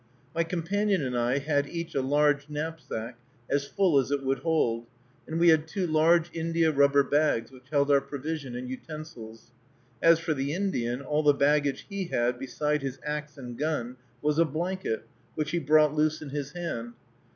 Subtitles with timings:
[0.33, 3.19] My companion and I had each a large knapsack
[3.51, 4.87] as full as it would hold,
[5.27, 9.51] and we had two large india rubber bags which held our provision and utensils.
[10.01, 14.39] As for the Indian, all the baggage he had, beside his axe and gun, was
[14.39, 16.93] a blanket, which he brought loose in his hand.